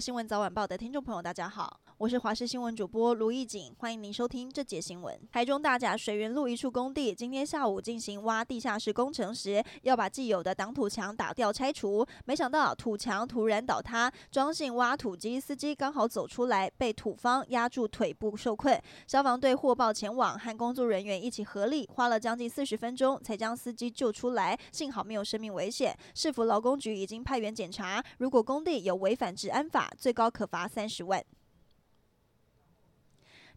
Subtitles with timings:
[0.00, 5.14] 新闻早晚报的听众朋友，大家好，我是华视新闻主播卢艺锦，欢迎您收听这节新闻。
[5.30, 18.80] 台中大甲水源路一处工地今天下午进行挖地下室工程时，要把既有的挡土墙打掉拆除，没想到土墙突然倒塌，装信挖土机司机刚好走出来，被土方压住腿部受困。
[19.06, 25.94] 消防队获报前往，和工作人员一起合力，花了将近四十分钟才将司机救出来，幸好没有生命危险。
[26.14, 31.24] 市府劳工局已经派员检查，如果工地有违反治安法，最高可罚三十万。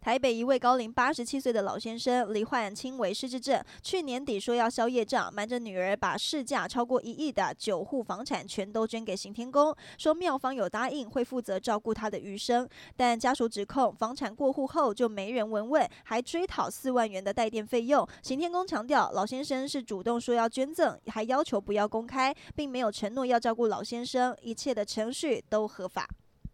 [0.00, 18.04] 台北一位高龄八十七岁的老先生罹患轻微失智症，去年底说要消业障，瞒着女儿把市价超过一亿的九户房产全都捐给行天宫，说庙方有答应会负责照顾他的余生，但家属指控房产过户后就没人闻问，还追讨四万元的代垫费用。
[18.24, 26.08] 行天宫强调，老先生是主动说要捐赠，还要求不要公开，并没有承诺要照顾老先生，一切的程序都合法。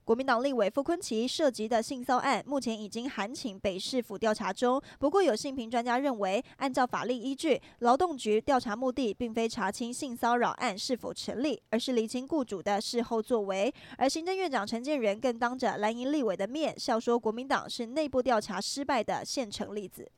[0.09, 4.81] 国民党立委傅昆萁涉及的性骚案，目前已经函请北市府调查中。
[4.99, 13.71] 不过，有性平专家认为，按照法律依据，劳动局调查目的并非查清性骚扰案是否成立，而是厘清雇主的事后作为。
[13.99, 20.11] 而行政院长陈建仁更当着蓝营立委的面笑说，国民党是内部调查失败的现成例子。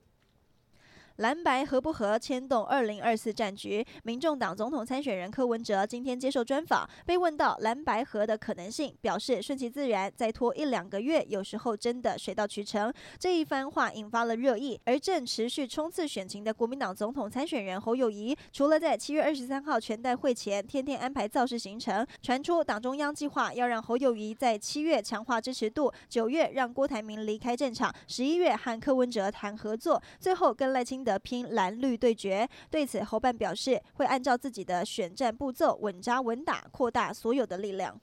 [1.21, 3.85] 蓝白合不合牵动二零二四战局。
[4.05, 12.91] 民众党总统参选人柯文哲今天接受专访，被问到蓝白合的可能性，表示顺其自然，再拖一两个月，有时候真的水到渠成。
[13.19, 14.81] 这一番话引发了热议。
[14.87, 31.10] 而正持续冲刺选情的国民党总统参选人侯友谊，除了在七月二十三号全代会前天天安排造势行程，传出党中央计划要让侯友谊在七月强化支持度，九月让郭台铭离开战场，十一月和柯文哲谈合作，最后跟赖清德。
[31.11, 38.01] 的拼蓝绿对决，对此侯办表示会按照自己的选战步骤稳扎稳打，扩大所有的力量。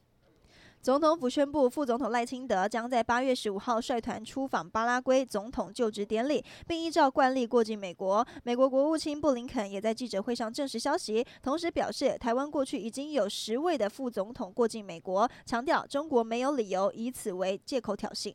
[0.81, 8.25] 总统府宣布，副总统赖清德将在八月十五号率团出访巴拉圭总统就职典礼，并依照惯例过境美国。
[8.43, 18.33] 美国国务卿布林肯也在记者会上证实消息，同时表示台湾过去已经有十位的副总统过境美国，强调中国没有理由以此为借口挑衅。